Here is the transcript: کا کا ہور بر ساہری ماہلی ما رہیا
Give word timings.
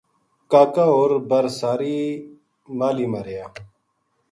کا 0.51 0.63
کا 0.75 0.83
ہور 0.93 1.11
بر 1.29 1.45
ساہری 1.59 1.99
ماہلی 2.77 3.05
ما 3.11 3.19
رہیا 3.25 3.45